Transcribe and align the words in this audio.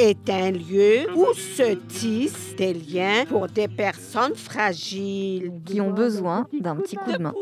est 0.00 0.30
un 0.30 0.50
lieu 0.50 1.06
où 1.14 1.26
se 1.34 1.74
tissent 1.74 2.56
des 2.56 2.72
liens 2.72 3.26
pour 3.28 3.46
des 3.48 3.68
personnes 3.68 4.34
fragiles. 4.34 5.52
Qui 5.66 5.80
ont 5.80 5.90
besoin 5.90 6.46
d'un 6.58 6.76
petit 6.76 6.96
coup 6.96 7.12
de 7.12 7.18
main. 7.18 7.34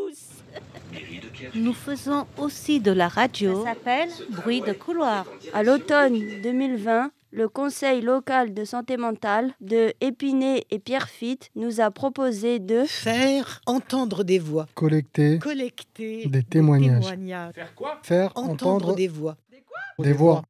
Nous 1.55 1.73
faisons 1.73 2.27
aussi 2.37 2.81
de 2.81 2.91
la 2.91 3.09
radio. 3.09 3.65
Ça 3.65 3.71
s'appelle 3.75 4.09
Bruit 4.31 4.61
de 4.61 4.73
couloir. 4.73 5.25
À 5.55 5.63
l'automne 5.63 6.19
2020, 6.43 7.11
le 7.31 7.49
Conseil 7.49 8.01
local 8.01 8.55
de 8.55 8.65
santé 8.65 8.97
mentale 8.97 9.53
de 9.61 9.93
Épinay 10.01 10.65
et 10.71 10.79
Pierrefitte 10.79 11.51
nous 11.55 11.81
a 11.81 11.91
proposé 11.91 12.59
de 12.59 12.85
faire 12.85 13.61
entendre 13.67 14.25
des 14.25 14.39
voix, 14.39 14.67
collecter 14.75 15.39
collecter 15.39 16.27
des 16.27 16.43
témoignages, 16.43 17.05
Faire 17.55 17.75
quoi 17.75 17.99
faire 18.03 18.33
entendre 18.35 18.53
entendre 18.53 18.95
des 18.95 19.09
voix, 19.09 19.37
des 19.99 20.13
voix, 20.13 20.43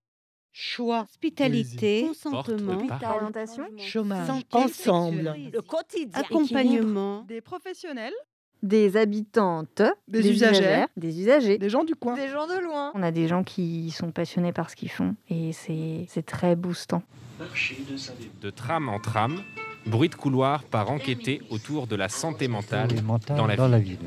choix, 0.61 1.03
Hospitalité, 1.09 2.05
Consentement. 2.09 2.79
Orientation 3.15 3.65
chômage, 3.79 4.27
santé 4.27 4.47
ensemble, 4.57 5.37
le 5.53 5.61
quotidien, 5.63 6.11
accompagnement, 6.21 7.23
des 7.29 7.41
professionnels, 7.41 8.13
des 8.61 8.97
habitantes, 8.97 9.83
Des 10.09 10.29
usagères. 10.29 10.51
usagères, 10.51 10.89
des 10.97 11.21
usagers, 11.21 11.59
des 11.59 11.71
gens 11.71 11.85
du 11.85 11.95
coin. 11.95 12.15
des 12.17 12.29
gens 12.29 12.49
de 12.49 12.59
loin. 12.61 12.91
On 12.97 13.05
a 13.05 13.13
des 13.13 13.29
gens 13.29 13.45
qui 13.45 13.93
sont 13.93 14.11
passionnés 14.11 14.53
par 14.53 14.69
ce 14.69 14.75
qu'ils 14.75 14.91
font 14.91 15.15
et 15.31 15.53
c'est 15.53 16.07
c'est 16.09 16.27
très 16.27 16.57
boostant. 16.57 17.03
De 18.41 18.51
tram 18.51 18.89
en 18.89 18.99
tram, 18.99 19.41
bruit 19.87 20.09
de 20.09 20.17
couloir 20.17 20.65
par 20.65 20.91
enquêter 20.91 21.41
autour 21.51 21.87
de 21.87 21.95
la 21.95 22.09
santé 22.09 22.49
mentale 22.49 22.89
dans 23.29 23.47
la 23.47 23.79
ville. 23.79 23.99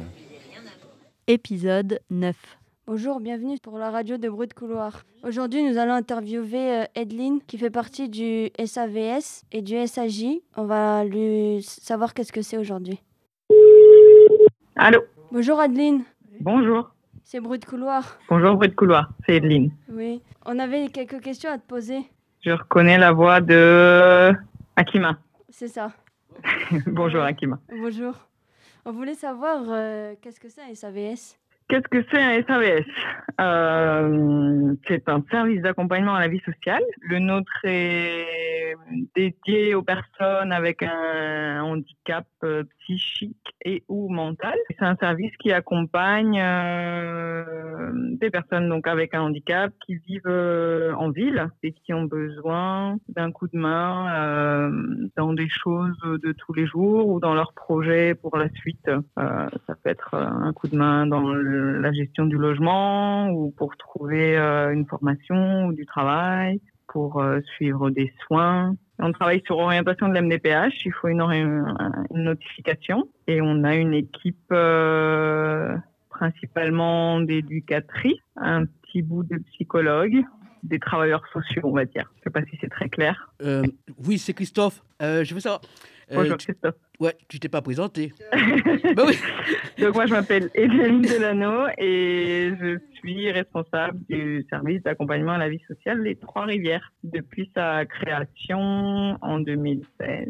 épisode 1.28 2.02
9. 2.09 2.36
Bonjour, 2.88 3.20
bienvenue 3.20 3.58
pour 3.62 3.78
la 3.78 3.90
radio 3.92 4.18
de 4.18 4.28
Bruit 4.28 4.48
de 4.48 4.54
couloir. 4.54 5.04
Aujourd'hui, 5.24 5.64
nous 5.64 5.78
allons 5.78 5.94
interviewer 5.94 6.82
euh, 6.82 6.86
Edline 6.96 7.40
qui 7.48 7.58
fait 7.58 7.70
partie 7.70 8.10
du 8.10 8.50
SAVS 8.64 9.44
et 9.52 9.62
du 9.62 9.76
SAJ. 9.88 10.26
On 10.58 10.66
va 10.66 11.04
lui 11.06 11.62
savoir 11.64 12.14
qu'est-ce 12.14 12.34
que 12.34 12.42
c'est 12.42 12.58
aujourd'hui. 12.58 13.00
Allô, 14.76 15.00
Bonjour 15.32 15.59
Adeline, 15.59 16.04
bonjour. 16.42 16.92
c'est 17.24 17.40
Bruit 17.40 17.59
de 17.59 17.66
couloir. 17.66 18.18
Bonjour, 18.30 18.56
bruit 18.56 18.70
de 18.70 18.76
couloir, 18.76 19.12
c'est 19.26 19.36
Evelyne. 19.36 19.72
Oui, 19.90 20.22
on 20.46 20.58
avait 20.59 20.90
quelques 20.90 21.22
questions 21.22 21.52
à 21.52 21.58
te 21.58 21.66
poser. 21.68 22.00
Je 22.42 22.52
reconnais 22.52 22.98
la 22.98 23.12
voix 23.12 23.40
de 23.42 24.34
Akima. 24.76 25.18
C'est 25.50 25.68
ça. 25.68 25.92
bonjour, 26.88 27.22
Akima. 27.22 27.59
Bonjour. 27.70 28.16
On 28.86 28.92
voulait 28.92 29.14
savoir 29.14 29.62
euh, 29.70 30.16
qu'est-ce 30.22 30.40
que 30.40 30.50
c'est 30.50 30.62
un 30.62 30.74
SAVS 30.74 31.38
Qu'est-ce 31.72 31.88
que 31.88 32.03
c'est 32.11 32.22
un 32.22 32.44
SAVS 32.45 32.86
Euh, 33.39 34.75
C'est 34.89 35.08
un 35.08 35.23
service 35.31 35.61
d'accompagnement 35.61 36.16
à 36.16 36.19
la 36.19 36.28
vie 36.28 36.41
sociale. 36.41 36.83
Le 37.00 37.19
nôtre 37.19 37.50
est 37.63 38.75
dédié 39.16 39.73
aux 39.73 39.81
personnes 39.81 40.52
avec 40.52 40.83
un 40.83 41.61
handicap 41.63 42.25
euh, 42.44 42.63
psychique 42.81 43.55
et 43.63 43.83
ou 43.88 44.09
mental. 44.09 44.55
C'est 44.69 44.83
un 44.86 44.97
service 44.97 45.31
qui 45.38 45.53
accompagne 45.53 46.41
euh, 46.44 47.89
des 48.19 48.30
personnes 48.30 48.67
donc 48.67 48.85
avec 48.85 49.13
un 49.16 49.22
handicap 49.22 49.72
qui 49.85 49.95
vivent 49.95 50.28
en 50.97 51.09
ville 51.09 51.47
et 51.63 51.72
qui 51.72 51.94
ont 51.94 52.03
besoin 52.03 52.97
d'un 53.08 53.31
coup 53.31 53.47
de 53.47 53.58
main 53.58 54.69
dans 55.16 55.31
des 55.33 55.47
choses 55.47 55.97
de 56.03 56.33
tous 56.33 56.53
les 56.53 56.66
jours 56.66 57.08
ou 57.08 57.22
dans 57.22 57.33
leurs 57.33 57.53
projets 57.53 58.13
pour 58.13 58.35
la 58.38 58.50
suite. 58.50 58.89
Ça 59.16 59.75
peut 59.81 59.89
être 59.89 60.16
un 60.16 60.52
coup 60.52 60.67
de 60.67 60.75
main 60.75 61.08
dans 61.08 61.31
le- 61.33 61.61
la 61.81 61.92
gestion 61.92 62.26
du 62.26 62.38
logement 62.38 63.30
ou 63.30 63.52
pour 63.52 63.76
trouver 63.78 64.38
euh, 64.38 64.72
une 64.72 64.86
formation 64.86 65.66
ou 65.66 65.74
du 65.74 65.85
travail, 65.85 66.59
pour 66.88 67.22
euh, 67.22 67.40
suivre 67.56 67.90
des 67.90 68.12
soins. 68.25 68.75
On 69.00 69.12
travaille 69.12 69.41
sur 69.46 69.58
orientation 69.58 70.09
de 70.09 70.13
l'MDPH, 70.13 70.85
il 70.85 70.91
faut 70.94 71.08
une, 71.08 71.74
notification 72.12 73.08
et 73.28 73.41
on 73.41 73.63
a 73.63 73.75
une 73.75 73.94
équipe 73.94 74.52
euh, 74.52 75.75
principalement 76.09 77.19
d'éducatrices, 77.19 78.19
un 78.35 78.66
petit 78.66 79.02
bout 79.02 79.24
de 79.24 79.38
psychologues, 79.52 80.24
des 80.64 80.80
travailleurs 80.80 81.24
sociaux, 81.34 81.62
on 81.64 81.72
va 81.72 81.85
dire. 81.85 82.12
Je 82.18 82.24
sais 82.25 82.30
pas 82.30 82.44
si 82.44 82.58
c'est 82.62 82.69
très 82.69 82.90
clair. 82.90 83.31
Euh, 83.41 83.64
oui, 84.06 84.19
c'est 84.19 84.34
Christophe. 84.34 84.84
Euh, 85.02 85.24
je 85.24 85.34
veux 85.34 85.40
savoir. 85.40 85.62
Bonjour 86.14 86.38
tu- 86.38 86.47
Christophe. 86.47 86.75
Ouais, 87.01 87.16
tu 87.28 87.39
t'es 87.39 87.50
pas 87.50 87.62
présenté. 87.62 88.13
bah 88.95 89.03
oui. 89.06 89.17
Donc 89.79 89.95
moi 89.95 90.06
je 90.06 90.13
m'appelle 90.13 90.50
Evelyne 90.53 91.01
Delano 91.01 91.67
et 91.78 92.53
je 92.59 92.78
suis 93.00 93.31
responsable 93.31 94.00
du 94.07 94.45
service 94.50 94.81
d'accompagnement 94.84 95.34
à 95.34 95.38
la 95.40 95.50
vie 95.50 95.61
sociale 95.67 96.01
Les 96.01 96.16
Trois-Rivières 96.16 96.94
depuis 97.03 97.50
sa 97.56 97.85
création 97.85 99.17
en 99.22 99.40
2016. 99.40 100.28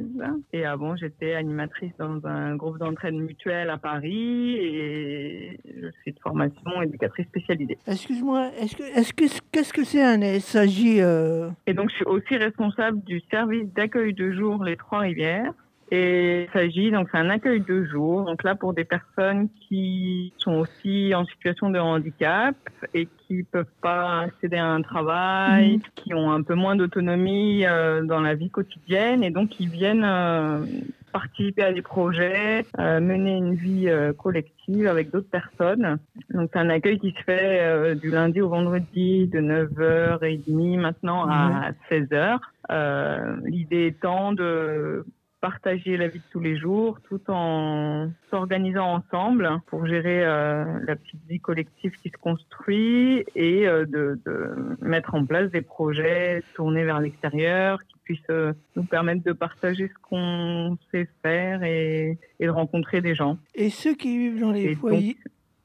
Et 0.53 0.65
avant 0.65 0.95
j'étais 0.95 1.33
animatrice 1.33 1.91
dans 1.99 2.25
un 2.25 2.55
groupe 2.55 2.79
d'entraide 2.79 3.15
mutuelle 3.15 3.69
à 3.69 3.77
Paris 3.77 4.55
et 4.55 5.59
je 5.65 5.87
suis 6.01 6.13
de 6.13 6.19
formation 6.19 6.81
éducatrice 6.81 7.27
spécialisée. 7.27 7.77
Excuse-moi, 7.85 8.51
est-ce 8.59 8.75
que, 8.75 8.83
est-ce 8.83 9.13
que, 9.13 9.25
qu'est-ce 9.51 9.73
que 9.73 9.83
c'est 9.83 10.03
un 10.03 10.21
SAJ 10.39 10.99
euh, 10.99 11.49
Et 11.67 11.73
donc, 11.73 11.89
je 11.89 11.95
suis 11.95 12.05
aussi 12.05 12.37
responsable 12.37 13.03
du 13.03 13.21
service 13.31 13.67
d'accueil 13.73 14.13
de 14.13 14.31
jour 14.31 14.63
Les 14.63 14.77
Trois-Rivières. 14.77 15.53
Et 15.93 16.43
il 16.43 16.49
s'agit, 16.53 16.89
donc, 16.89 17.09
c'est 17.11 17.17
un 17.17 17.29
accueil 17.29 17.59
de 17.59 17.83
jour. 17.83 18.23
Donc 18.23 18.43
là, 18.43 18.55
pour 18.55 18.73
des 18.73 18.85
personnes 18.85 19.49
qui 19.67 20.33
sont 20.37 20.53
aussi 20.53 21.13
en 21.13 21.25
situation 21.25 21.69
de 21.69 21.79
handicap 21.79 22.55
et 22.93 23.07
qui 23.27 23.43
peuvent 23.43 23.65
pas 23.81 24.21
accéder 24.21 24.55
à 24.55 24.67
un 24.67 24.81
travail, 24.81 25.81
qui 25.95 26.13
ont 26.13 26.31
un 26.31 26.43
peu 26.43 26.55
moins 26.55 26.77
d'autonomie 26.77 27.65
euh, 27.65 28.03
dans 28.03 28.21
la 28.21 28.35
vie 28.35 28.49
quotidienne 28.49 29.21
et 29.21 29.31
donc 29.31 29.49
qui 29.49 29.67
viennent 29.67 30.05
euh, 30.05 30.65
participer 31.11 31.63
à 31.63 31.73
des 31.73 31.81
projets, 31.81 32.65
euh, 32.79 33.01
mener 33.01 33.35
une 33.35 33.55
vie 33.55 33.89
euh, 33.89 34.13
collective 34.13 34.87
avec 34.87 35.11
d'autres 35.11 35.29
personnes. 35.29 35.97
Donc 36.29 36.49
c'est 36.53 36.59
un 36.59 36.69
accueil 36.69 36.99
qui 36.99 37.11
se 37.11 37.23
fait 37.23 37.59
euh, 37.61 37.95
du 37.95 38.11
lundi 38.11 38.39
au 38.39 38.47
vendredi 38.47 39.27
de 39.27 39.39
9h30 39.39 40.79
maintenant 40.79 41.25
à 41.29 41.71
16h. 41.89 42.39
Euh, 42.71 43.35
L'idée 43.45 43.87
étant 43.87 44.31
de 44.31 45.05
partager 45.41 45.97
la 45.97 46.07
vie 46.07 46.19
de 46.19 46.23
tous 46.31 46.39
les 46.39 46.55
jours 46.55 46.99
tout 47.01 47.19
en 47.27 48.11
s'organisant 48.29 48.93
ensemble 48.93 49.59
pour 49.65 49.87
gérer 49.87 50.23
euh, 50.23 50.63
la 50.85 50.95
petite 50.95 51.19
vie 51.27 51.39
collective 51.39 51.91
qui 52.01 52.09
se 52.09 52.17
construit 52.17 53.25
et 53.35 53.67
euh, 53.67 53.85
de, 53.85 54.19
de 54.23 54.77
mettre 54.81 55.15
en 55.15 55.25
place 55.25 55.49
des 55.51 55.63
projets 55.63 56.43
tournés 56.53 56.85
vers 56.85 56.99
l'extérieur 56.99 57.79
qui 57.85 57.97
puissent 58.03 58.19
euh, 58.29 58.53
nous 58.75 58.83
permettre 58.83 59.23
de 59.23 59.33
partager 59.33 59.87
ce 59.87 59.99
qu'on 60.07 60.77
sait 60.91 61.09
faire 61.23 61.63
et, 61.63 62.19
et 62.39 62.45
de 62.45 62.51
rencontrer 62.51 63.01
des 63.01 63.15
gens. 63.15 63.37
Et 63.55 63.71
ceux 63.71 63.95
qui 63.95 64.17
vivent 64.17 64.39
dans 64.39 64.51
les 64.51 64.71
Et 64.71 64.75
foyers, 64.75 65.17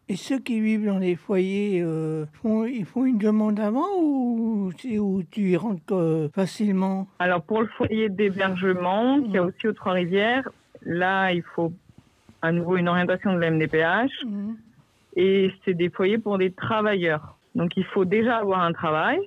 et 0.09 0.17
ceux 0.17 0.39
qui 0.39 0.61
vivent 0.61 0.87
dans 0.87 0.99
les 0.99 1.17
foyers, 1.17 1.81
euh, 1.83 2.27
font, 2.43 2.65
ils 2.65 2.85
font 2.85 3.05
une 3.05 3.19
demande 3.19 3.59
avant 3.61 3.87
ou, 4.01 4.71
c'est 4.79 4.99
où 4.99 5.23
tu 5.31 5.51
y 5.51 5.57
rentres 5.57 5.83
euh, 5.95 6.29
facilement? 6.35 7.09
Alors 7.19 7.43
pour 7.43 7.61
le 7.63 7.69
foyer 7.77 8.09
d'hébergement, 8.09 9.21
qui 9.23 9.37
est 9.37 9.41
aussi 9.41 9.67
aux 9.69 9.73
Trois-Rivières, 9.73 10.49
là 10.83 11.33
il 11.33 11.43
faut 11.55 11.73
à 12.43 12.53
nouveau 12.53 12.77
une 12.77 12.89
orientation 12.89 13.35
de 13.35 13.39
la 13.41 13.51
MDPH 13.51 14.13
Mhm. 14.25 14.57
et 15.17 15.51
c'est 15.65 15.75
des 15.75 15.91
foyers 15.91 16.19
pour 16.19 16.39
des 16.39 16.53
travailleurs. 16.53 17.37
Donc 17.55 17.77
il 17.79 17.85
faut 17.85 18.05
déjà 18.05 18.37
avoir 18.37 18.61
un 18.61 18.73
travail. 18.73 19.19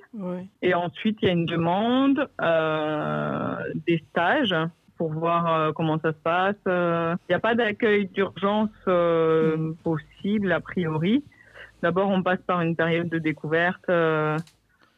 Et 0.62 0.72
ensuite 0.72 1.18
il 1.20 1.26
y 1.26 1.28
a 1.28 1.32
une 1.34 1.46
demande 1.46 2.28
euh, 2.40 3.56
des 3.86 4.02
stages 4.10 4.54
pour 5.00 5.14
voir 5.14 5.46
euh, 5.46 5.72
comment 5.72 5.98
ça 5.98 6.12
se 6.12 6.18
passe. 6.18 6.62
Euh, 6.68 7.16
Il 7.22 7.32
n'y 7.32 7.34
a 7.34 7.38
pas 7.38 7.54
d'accueil 7.54 8.06
d'urgence 8.08 8.68
euh, 8.86 9.72
possible 9.82 10.52
a 10.52 10.60
priori. 10.60 11.24
D'abord 11.82 12.10
on 12.10 12.22
passe 12.22 12.42
par 12.46 12.60
une 12.60 12.76
période 12.76 13.08
de 13.08 13.18
découverte, 13.18 13.88
euh, 13.88 14.36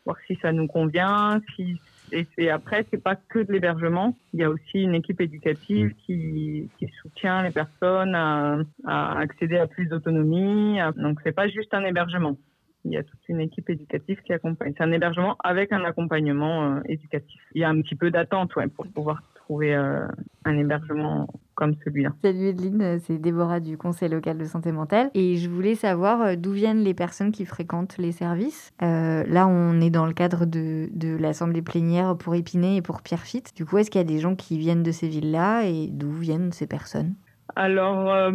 voir 0.04 0.16
si 0.26 0.34
ça 0.42 0.50
nous 0.50 0.66
convient, 0.66 1.40
si 1.54 1.80
et, 2.10 2.26
et 2.36 2.50
après, 2.50 2.84
c'est 2.90 3.00
pas 3.00 3.14
que 3.14 3.38
de 3.38 3.52
l'hébergement. 3.52 4.18
Il 4.34 4.40
y 4.40 4.42
a 4.42 4.50
aussi 4.50 4.82
une 4.82 4.96
équipe 4.96 5.20
éducative 5.20 5.94
qui, 6.04 6.68
qui 6.78 6.88
soutient 7.00 7.44
les 7.44 7.52
personnes 7.52 8.16
à, 8.16 8.58
à 8.84 9.18
accéder 9.20 9.56
à 9.56 9.68
plus 9.68 9.86
d'autonomie. 9.86 10.78
Donc, 10.96 11.20
c'est 11.22 11.32
pas 11.32 11.48
juste 11.48 11.72
un 11.72 11.84
hébergement. 11.84 12.36
Il 12.84 12.90
y 12.90 12.96
a 12.98 13.02
toute 13.02 13.26
une 13.28 13.40
équipe 13.40 13.70
éducative 13.70 14.20
qui 14.26 14.32
accompagne. 14.34 14.74
C'est 14.76 14.82
un 14.82 14.92
hébergement 14.92 15.36
avec 15.42 15.72
un 15.72 15.84
accompagnement 15.84 16.64
euh, 16.64 16.80
éducatif. 16.86 17.40
Il 17.54 17.62
y 17.62 17.64
a 17.64 17.70
un 17.70 17.80
petit 17.80 17.94
peu 17.94 18.10
d'attente 18.10 18.54
ouais, 18.56 18.66
pour 18.66 18.86
pouvoir 18.88 19.22
trouver 19.44 19.74
euh, 19.74 20.06
un 20.44 20.58
hébergement 20.58 21.28
comme 21.54 21.74
celui-là. 21.84 22.10
Salut 22.22 22.48
Edline, 22.48 22.98
c'est 23.00 23.18
Déborah 23.18 23.60
du 23.60 23.76
Conseil 23.76 24.08
local 24.08 24.38
de 24.38 24.44
santé 24.44 24.72
mentale. 24.72 25.10
Et 25.14 25.36
je 25.36 25.48
voulais 25.48 25.74
savoir 25.74 26.22
euh, 26.22 26.34
d'où 26.36 26.52
viennent 26.52 26.82
les 26.82 26.94
personnes 26.94 27.30
qui 27.30 27.44
fréquentent 27.44 27.98
les 27.98 28.12
services. 28.12 28.72
Euh, 28.82 29.24
là, 29.28 29.46
on 29.46 29.80
est 29.80 29.90
dans 29.90 30.06
le 30.06 30.12
cadre 30.12 30.46
de, 30.46 30.88
de 30.92 31.16
l'Assemblée 31.16 31.62
plénière 31.62 32.16
pour 32.16 32.34
Épinay 32.34 32.76
et 32.76 32.82
pour 32.82 33.02
Pierrefitte. 33.02 33.54
Du 33.54 33.64
coup, 33.64 33.78
est-ce 33.78 33.90
qu'il 33.90 34.00
y 34.00 34.04
a 34.04 34.06
des 34.06 34.18
gens 34.18 34.34
qui 34.34 34.58
viennent 34.58 34.82
de 34.82 34.92
ces 34.92 35.08
villes-là 35.08 35.64
et 35.64 35.88
d'où 35.90 36.10
viennent 36.10 36.52
ces 36.52 36.66
personnes? 36.66 37.14
Alors, 37.54 38.10
euh, 38.10 38.32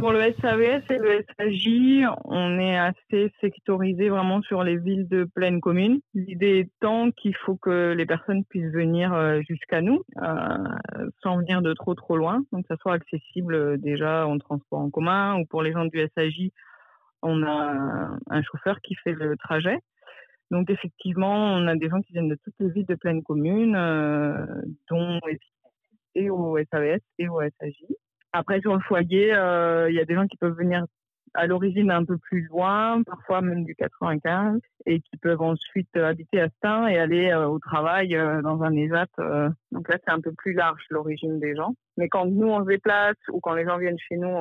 pour 0.00 0.12
le 0.12 0.32
SAVS 0.40 0.82
et 0.90 0.98
le 0.98 1.24
SAJ, 1.36 2.08
on 2.24 2.58
est 2.58 2.78
assez 2.78 3.30
sectorisé 3.40 4.08
vraiment 4.08 4.40
sur 4.40 4.64
les 4.64 4.78
villes 4.78 5.06
de 5.08 5.24
pleine 5.24 5.60
commune. 5.60 6.00
L'idée 6.14 6.60
étant 6.60 7.10
qu'il 7.10 7.36
faut 7.36 7.56
que 7.56 7.92
les 7.92 8.06
personnes 8.06 8.44
puissent 8.44 8.72
venir 8.72 9.12
euh, 9.12 9.40
jusqu'à 9.46 9.82
nous 9.82 10.02
euh, 10.22 11.10
sans 11.22 11.36
venir 11.36 11.60
de 11.60 11.74
trop 11.74 11.94
trop 11.94 12.16
loin, 12.16 12.42
donc 12.50 12.62
que 12.62 12.68
ça 12.74 12.80
soit 12.80 12.94
accessible 12.94 13.78
déjà 13.78 14.26
en 14.26 14.38
transport 14.38 14.80
en 14.80 14.88
commun 14.88 15.38
ou 15.38 15.44
pour 15.44 15.62
les 15.62 15.72
gens 15.72 15.84
du 15.84 16.00
SAJ, 16.16 16.50
on 17.20 17.42
a 17.42 18.16
un 18.30 18.42
chauffeur 18.42 18.80
qui 18.80 18.94
fait 18.94 19.12
le 19.12 19.36
trajet. 19.36 19.78
Donc 20.50 20.70
effectivement, 20.70 21.54
on 21.54 21.66
a 21.66 21.76
des 21.76 21.90
gens 21.90 22.00
qui 22.00 22.12
viennent 22.14 22.28
de 22.28 22.38
toutes 22.42 22.54
les 22.58 22.70
villes 22.70 22.86
de 22.86 22.94
pleine 22.94 23.22
commune, 23.22 23.76
euh, 23.76 24.46
dont 24.88 25.20
et 26.14 26.30
au 26.30 26.56
SAVS 26.72 27.00
et 27.18 27.28
au 27.28 27.40
SAJ. 27.42 27.84
Après, 28.32 28.60
sur 28.60 28.74
le 28.74 28.80
foyer, 28.80 29.34
euh, 29.34 29.90
il 29.90 29.96
y 29.96 30.00
a 30.00 30.04
des 30.04 30.14
gens 30.14 30.26
qui 30.26 30.36
peuvent 30.36 30.56
venir 30.56 30.84
à 31.34 31.46
l'origine 31.46 31.90
un 31.92 32.04
peu 32.04 32.18
plus 32.18 32.42
loin, 32.48 33.02
parfois 33.04 33.40
même 33.40 33.64
du 33.64 33.76
95, 33.76 34.60
et 34.86 35.00
qui 35.00 35.16
peuvent 35.16 35.42
ensuite 35.42 35.96
habiter 35.96 36.40
à 36.40 36.48
Stein 36.48 36.88
et 36.88 36.98
aller 36.98 37.30
euh, 37.30 37.46
au 37.46 37.60
travail 37.60 38.10
dans 38.42 38.62
un 38.62 38.72
ESAT. 38.74 39.06
donc 39.70 39.88
là, 39.88 39.98
c'est 40.04 40.12
un 40.12 40.20
peu 40.20 40.32
plus 40.32 40.54
large 40.54 40.82
l'origine 40.90 41.38
des 41.38 41.54
gens. 41.54 41.74
Mais 41.96 42.08
quand 42.08 42.26
nous, 42.26 42.48
on 42.48 42.64
se 42.64 42.68
déplace 42.68 43.16
ou 43.32 43.38
quand 43.40 43.54
les 43.54 43.64
gens 43.64 43.78
viennent 43.78 43.98
chez 43.98 44.16
nous 44.16 44.34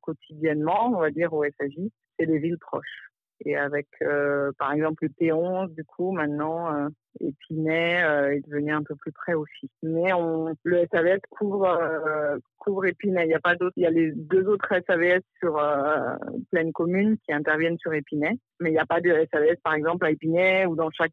quotidiennement, 0.00 0.88
on 0.88 1.00
va 1.00 1.10
dire 1.10 1.32
au 1.34 1.44
SAJ, 1.44 1.74
c'est 2.18 2.26
des 2.26 2.38
villes 2.38 2.58
proches 2.58 3.10
et 3.44 3.56
avec 3.56 3.86
euh, 4.02 4.52
par 4.58 4.72
exemple 4.72 5.04
le 5.04 5.08
T11 5.10 5.74
du 5.74 5.84
coup 5.84 6.12
maintenant 6.12 6.74
euh, 6.74 6.88
Épinay 7.20 8.02
euh, 8.02 8.34
est 8.34 8.46
devenu 8.46 8.72
un 8.72 8.82
peu 8.82 8.94
plus 8.96 9.12
près 9.12 9.34
aussi. 9.34 9.70
Mais 9.82 10.10
le 10.64 10.86
SAVS 10.92 11.20
couvre 11.30 11.78
couvre 12.58 12.86
Épinay. 12.86 13.26
Il 13.26 13.30
y 13.30 13.34
a 13.34 13.40
pas 13.40 13.54
d'autres. 13.54 13.74
Il 13.76 13.84
y 13.84 13.86
a 13.86 13.90
les 13.90 14.10
deux 14.12 14.46
autres 14.48 14.72
SAVS 14.86 15.22
sur 15.38 15.60
pleine 16.50 16.72
commune 16.72 17.16
qui 17.18 17.32
interviennent 17.32 17.78
sur 17.78 17.92
Épinay, 17.92 18.38
mais 18.60 18.70
il 18.70 18.72
n'y 18.72 18.78
a 18.78 18.86
pas 18.86 19.00
de 19.00 19.10
SAVS 19.32 19.60
par 19.62 19.74
exemple 19.74 20.06
à 20.06 20.10
Épinay 20.10 20.66
ou 20.66 20.74
dans 20.74 20.90
chaque 20.90 21.12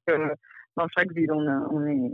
dans 0.76 0.88
chaque 0.88 1.12
ville. 1.12 1.32
On, 1.32 1.48
on 1.72 1.86
est 1.86 2.12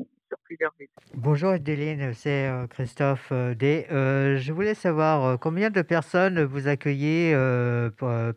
plusieurs 0.48 0.74
Bonjour 1.14 1.50
Adeline, 1.52 2.14
c'est 2.14 2.48
euh, 2.48 2.68
Christophe 2.68 3.30
euh, 3.34 3.54
D. 3.54 3.86
Euh, 3.92 4.38
je 4.38 4.54
voulais 4.54 4.76
savoir 4.76 5.38
combien 5.40 5.70
de 5.70 5.82
personnes 5.82 6.42
vous 6.44 6.70
accueillez 6.70 7.34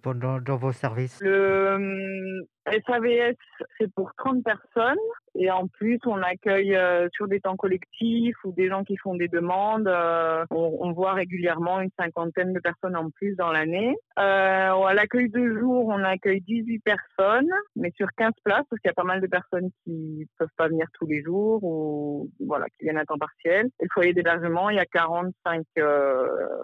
pendant, 0.03 0.41
dans 0.41 0.57
vos 0.57 0.73
services? 0.73 1.21
Le 1.23 2.47
SAVS, 2.87 3.37
c'est 3.79 3.93
pour 3.95 4.13
30 4.17 4.45
personnes. 4.45 4.99
Et 5.37 5.51
en 5.51 5.69
plus, 5.69 5.99
on 6.07 6.21
accueille 6.23 6.75
euh, 6.75 7.09
sur 7.13 7.29
des 7.29 7.41
temps 7.41 7.57
collectifs 7.57 8.37
ou 8.45 8.53
des 8.53 8.69
gens 8.69 8.83
qui 8.83 8.97
font 8.97 9.15
des 9.15 9.29
demandes. 9.29 9.87
Euh, 9.87 10.45
on, 10.51 10.93
voit 10.93 11.13
régulièrement 11.13 11.81
une 11.81 11.91
cinquantaine 11.99 12.53
de 12.53 12.59
personnes 12.59 12.97
en 12.97 13.11
plus 13.11 13.37
dans 13.37 13.53
l'année. 13.53 13.97
Euh, 14.19 14.23
à 14.23 14.95
l'accueil 14.95 15.31
de 15.31 15.59
jour, 15.59 15.87
on 15.87 16.03
accueille 16.03 16.41
18 16.41 16.81
personnes, 16.81 17.51
mais 17.77 17.93
sur 17.97 18.09
15 18.17 18.33
places, 18.45 18.65
parce 18.69 18.81
qu'il 18.81 18.89
y 18.89 18.91
a 18.91 18.95
pas 18.95 19.05
mal 19.05 19.21
de 19.21 19.29
personnes 19.29 19.71
qui 19.85 20.27
peuvent 20.37 20.49
pas 20.57 20.69
venir 20.69 20.87
tous 20.95 21.07
les 21.07 21.23
jours 21.23 21.63
ou 21.63 22.00
voilà, 22.39 22.67
qui 22.71 22.85
viennent 22.85 22.99
à 22.99 23.05
temps 23.05 23.19
partiel. 23.19 23.67
Et 23.81 23.85
le 23.85 23.89
foyer 23.93 24.13
d'hébergement, 24.13 24.71
il 24.71 24.77
y 24.77 24.81
a 24.81 24.87
45 24.87 25.65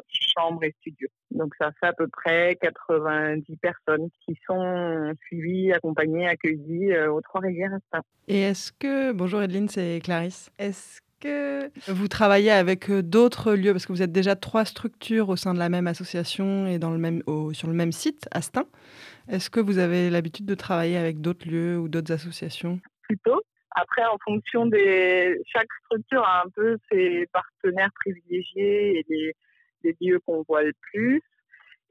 chambres 0.08 0.64
et 0.64 0.74
studios. 0.80 1.08
Donc 1.30 1.54
ça 1.60 1.70
fait 1.80 1.86
à 1.86 1.92
peu 1.92 2.08
près 2.08 2.56
90 2.60 3.56
personnes 3.56 4.08
qui 4.24 4.38
sont 4.46 5.12
suivies, 5.26 5.72
accompagnées, 5.72 6.28
accueillies 6.28 6.96
aux 7.08 7.20
Trois-Rivières. 7.20 7.78
Et 8.28 8.42
est-ce 8.42 8.72
que, 8.72 9.12
bonjour 9.12 9.42
Edline, 9.42 9.68
c'est 9.68 10.00
Clarisse, 10.02 10.50
est-ce 10.58 11.00
que 11.20 11.70
vous 11.90 12.08
travaillez 12.08 12.50
avec 12.50 12.90
d'autres 12.90 13.54
lieux, 13.54 13.72
parce 13.72 13.86
que 13.86 13.92
vous 13.92 14.02
êtes 14.02 14.12
déjà 14.12 14.36
trois 14.36 14.66
structures 14.66 15.30
au 15.30 15.36
sein 15.36 15.54
de 15.54 15.58
la 15.58 15.70
même 15.70 15.86
association 15.86 16.66
et 16.66 16.78
dans 16.78 16.90
le 16.90 16.98
même, 16.98 17.22
sur 17.52 17.68
le 17.68 17.74
même 17.74 17.92
site, 17.92 18.28
Astin. 18.32 18.64
Est-ce 19.28 19.48
que 19.48 19.58
vous 19.58 19.78
avez 19.78 20.10
l'habitude 20.10 20.44
de 20.44 20.54
travailler 20.54 20.98
avec 20.98 21.22
d'autres 21.22 21.48
lieux 21.48 21.78
ou 21.78 21.88
d'autres 21.88 22.12
associations? 22.12 22.80
Plutôt. 23.00 23.40
Après, 23.78 24.04
en 24.04 24.16
fonction 24.24 24.66
des... 24.66 25.38
Chaque 25.46 25.68
structure 25.84 26.24
a 26.24 26.44
un 26.44 26.48
peu 26.48 26.78
ses 26.90 27.26
partenaires 27.32 27.92
privilégiés 28.00 28.98
et 28.98 29.04
les 29.08 29.34
des 29.82 29.96
lieux 30.00 30.20
qu'on 30.20 30.42
voit 30.42 30.62
le 30.62 30.72
plus. 30.92 31.22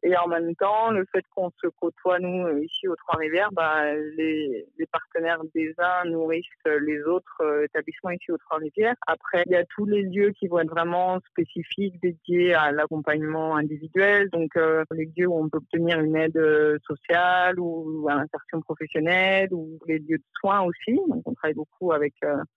Et 0.04 0.16
en 0.18 0.28
même 0.28 0.56
temps, 0.56 0.92
le 0.92 1.06
fait 1.12 1.24
qu'on 1.34 1.50
se 1.62 1.68
côtoie, 1.68 2.20
nous, 2.20 2.46
euh, 2.46 2.64
ici 2.64 2.88
aux 2.88 2.96
Trois-Rivières, 2.96 3.50
bah, 3.52 3.94
les, 4.18 4.68
les, 4.78 4.86
partenaires 4.86 5.42
des 5.56 5.74
uns 5.80 6.08
nourrissent 6.08 6.46
les 6.82 7.02
autres 7.04 7.42
euh, 7.42 7.66
établissements 7.66 8.12
ici 8.12 8.32
aux 8.32 8.38
Trois-Rivières. 8.38 8.96
Après, 9.08 9.44
il 9.48 9.54
y 9.54 9.56
a 9.56 9.66
tous 9.66 9.86
les 9.86 10.04
lieux 10.04 10.32
qui 10.32 10.48
vont 10.48 10.60
être 10.60 10.70
vraiment 10.70 11.20
spécifiques, 11.32 12.00
dédiés 12.02 12.54
à 12.54 12.72
l'accompagnement 12.72 13.56
individuel. 13.56 14.30
Donc, 14.30 14.56
euh, 14.58 14.84
les 14.92 15.10
lieux 15.18 15.28
où 15.28 15.40
on 15.40 15.50
peut 15.50 15.58
obtenir 15.58 16.00
une 16.00 16.16
aide 16.16 16.40
sociale 16.86 17.60
ou 17.60 18.08
à 18.08 18.16
l'insertion 18.16 18.62
professionnelle 18.62 19.50
ou 19.52 19.80
les 19.88 19.98
lieux 19.98 20.18
de 20.18 20.24
soins 20.40 20.62
aussi. 20.62 21.00
Donc, 21.08 21.24
on 21.26 21.34
travaille 21.34 21.56
beaucoup 21.56 21.92
avec 21.94 22.14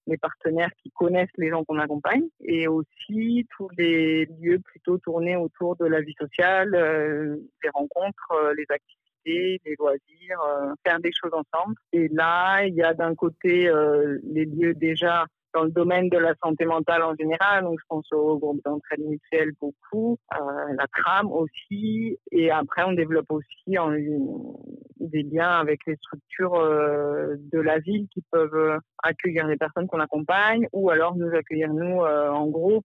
les 0.06 0.18
partenaires 0.18 0.70
qui 0.82 0.90
connaissent 0.90 1.28
les 1.38 1.48
gens 1.48 1.64
qu'on 1.64 1.78
accompagne. 1.78 2.24
Et 2.44 2.68
aussi 2.68 3.46
tous 3.56 3.68
les 3.78 4.26
lieux 4.26 4.58
plutôt 4.58 4.98
tournés 4.98 5.36
autour 5.36 5.76
de 5.76 5.86
la 5.86 6.00
vie 6.00 6.14
sociale 6.18 7.37
les 7.62 7.70
rencontres, 7.70 8.32
euh, 8.32 8.54
les 8.56 8.66
activités, 8.68 9.60
les 9.64 9.74
loisirs, 9.78 10.40
euh, 10.46 10.72
faire 10.84 11.00
des 11.00 11.12
choses 11.12 11.32
ensemble. 11.32 11.74
Et 11.92 12.08
là, 12.08 12.64
il 12.64 12.74
y 12.74 12.82
a 12.82 12.94
d'un 12.94 13.14
côté 13.14 13.68
euh, 13.68 14.18
les 14.24 14.44
lieux 14.44 14.74
déjà 14.74 15.26
dans 15.54 15.64
le 15.64 15.70
domaine 15.70 16.10
de 16.10 16.18
la 16.18 16.34
santé 16.42 16.66
mentale 16.66 17.02
en 17.02 17.14
général, 17.16 17.64
donc 17.64 17.78
je 17.80 17.84
pense 17.88 18.06
au 18.12 18.38
groupe 18.38 18.60
d'entraide 18.66 19.00
mutuelle 19.00 19.52
beaucoup, 19.58 20.18
la 20.30 20.86
tram 20.94 21.32
aussi, 21.32 22.18
et 22.30 22.50
après 22.50 22.84
on 22.84 22.92
développe 22.92 23.30
aussi 23.30 23.76
des 25.00 25.22
liens 25.22 25.52
avec 25.52 25.80
les 25.86 25.96
structures 25.96 26.52
de 26.52 27.60
la 27.60 27.78
ville 27.78 28.08
qui 28.12 28.22
peuvent 28.30 28.78
accueillir 29.02 29.46
les 29.46 29.56
personnes 29.56 29.86
qu'on 29.86 30.00
accompagne 30.00 30.68
ou 30.74 30.90
alors 30.90 31.16
nous 31.16 31.34
accueillir 31.34 31.72
nous 31.72 32.02
en 32.02 32.46
groupe 32.48 32.84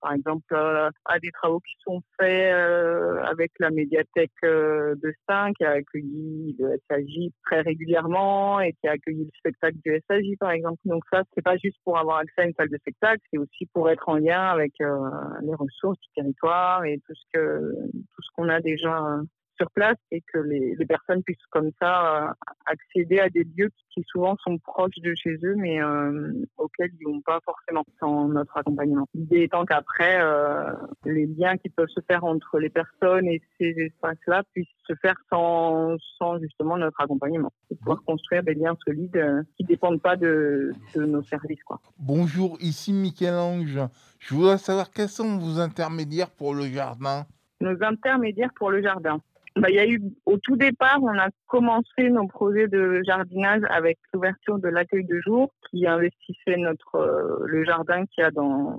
par 0.00 0.12
exemple 0.12 0.44
euh, 0.52 0.90
à 1.04 1.18
des 1.18 1.30
travaux 1.30 1.60
qui 1.60 1.74
sont 1.84 2.00
faits 2.18 2.52
euh, 2.52 3.22
avec 3.24 3.52
la 3.58 3.70
médiathèque 3.70 4.30
euh, 4.44 4.94
de 5.02 5.12
Stein 5.22 5.52
qui 5.54 5.64
a 5.64 5.70
accueilli 5.70 6.56
le 6.58 6.78
SAJ 6.88 7.30
très 7.44 7.60
régulièrement 7.60 8.60
et 8.60 8.72
qui 8.74 8.88
a 8.88 8.92
accueilli 8.92 9.24
le 9.24 9.30
spectacle 9.38 9.76
du 9.84 10.00
SAJ 10.08 10.36
par 10.38 10.50
exemple. 10.50 10.78
Donc 10.84 11.02
ça, 11.12 11.22
c'est 11.34 11.42
pas 11.42 11.56
juste 11.56 11.78
pour 11.84 11.98
avoir 11.98 12.18
accès 12.18 12.42
à 12.42 12.44
une 12.44 12.54
salle 12.54 12.68
de 12.68 12.78
spectacle, 12.78 13.22
c'est 13.32 13.38
aussi 13.38 13.66
pour 13.72 13.90
être 13.90 14.08
en 14.08 14.16
lien 14.16 14.42
avec 14.42 14.72
les 14.78 15.54
ressources 15.54 15.98
du 16.00 16.08
territoire 16.14 16.84
et 16.84 16.98
tout 17.06 17.14
ce 17.14 17.24
que 17.32 17.72
tout 17.92 18.22
ce 18.22 18.28
qu'on 18.36 18.48
a 18.48 18.60
déjà 18.60 19.20
sur 19.60 19.70
place 19.72 19.96
et 20.10 20.22
que 20.32 20.38
les, 20.38 20.76
personnes 20.86 21.22
puissent 21.22 21.38
comme 21.50 21.70
ça 21.80 22.30
euh, 22.30 22.32
accéder 22.66 23.20
à 23.20 23.28
des 23.28 23.44
lieux 23.44 23.70
qui, 23.92 24.02
souvent 24.08 24.36
sont 24.42 24.58
proches 24.58 24.98
de 25.02 25.14
chez 25.14 25.36
eux, 25.44 25.54
mais 25.56 25.82
euh, 25.82 26.32
auxquels 26.56 26.90
ils 26.98 27.06
n'ont 27.06 27.20
pas 27.20 27.38
forcément 27.44 27.84
sans 28.00 28.28
notre 28.28 28.56
accompagnement. 28.56 29.06
L'idée 29.14 29.42
étant 29.42 29.64
qu'après, 29.64 30.20
euh, 30.20 30.72
les 31.04 31.26
liens 31.26 31.56
qui 31.58 31.68
peuvent 31.68 31.88
se 31.88 32.00
faire 32.08 32.24
entre 32.24 32.58
les 32.58 32.70
personnes 32.70 33.26
et 33.26 33.42
ces 33.58 33.74
espaces-là 33.78 34.42
puissent 34.54 34.68
se 34.86 34.94
faire 34.94 35.16
sans, 35.28 35.96
sans 36.18 36.38
justement 36.40 36.78
notre 36.78 37.00
accompagnement. 37.00 37.52
Et 37.70 37.76
pouvoir 37.76 38.02
construire 38.04 38.42
des 38.42 38.54
liens 38.54 38.76
solides 38.84 39.44
qui 39.56 39.64
ne 39.64 39.68
dépendent 39.68 40.02
pas 40.02 40.16
de, 40.16 40.72
de, 40.94 41.04
nos 41.04 41.22
services. 41.22 41.62
Quoi. 41.64 41.80
Bonjour, 41.98 42.56
ici 42.60 42.92
Michel-Ange. 42.92 43.78
Je 44.18 44.34
voudrais 44.34 44.58
savoir 44.58 44.90
quels 44.90 45.08
sont 45.08 45.36
vos 45.38 45.60
intermédiaires 45.60 46.30
pour 46.30 46.54
le 46.54 46.64
jardin? 46.64 47.26
Nos 47.60 47.76
intermédiaires 47.82 48.52
pour 48.56 48.70
le 48.70 48.82
jardin. 48.82 49.20
Bah, 49.56 49.68
il 49.68 49.74
y 49.74 49.80
a 49.80 49.86
eu, 49.86 50.00
au 50.26 50.38
tout 50.38 50.56
départ, 50.56 50.98
on 51.02 51.18
a 51.18 51.28
commencé 51.46 52.08
nos 52.08 52.26
projets 52.28 52.68
de 52.68 53.02
jardinage 53.04 53.62
avec 53.68 53.98
l'ouverture 54.12 54.58
de 54.58 54.68
l'accueil 54.68 55.04
de 55.04 55.20
jour 55.20 55.52
qui 55.68 55.86
investissait 55.86 56.56
notre, 56.56 56.94
euh, 56.94 57.38
le 57.46 57.64
jardin 57.64 58.06
qu'il 58.06 58.22
y 58.22 58.26
a 58.26 58.30
dans, 58.30 58.78